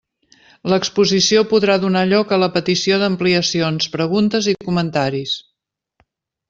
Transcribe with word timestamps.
L'exposició 0.71 1.43
podrà 1.51 1.75
donar 1.83 2.03
lloc 2.13 2.33
a 2.33 2.39
la 2.45 2.49
petició 2.57 2.99
d'ampliacions, 3.05 3.93
preguntes 3.99 4.53
i 4.55 4.59
comentaris. 4.69 5.41